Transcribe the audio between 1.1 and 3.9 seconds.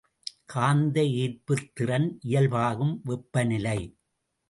ஏற்புத்திறன் இயல்பாகும் வெப்பநிலை.